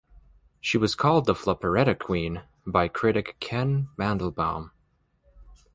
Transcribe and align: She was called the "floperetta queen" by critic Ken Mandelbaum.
She 0.59 0.79
was 0.79 0.95
called 0.95 1.25
the 1.25 1.35
"floperetta 1.35 1.93
queen" 1.99 2.41
by 2.65 2.87
critic 2.87 3.35
Ken 3.39 3.87
Mandelbaum. 3.99 4.71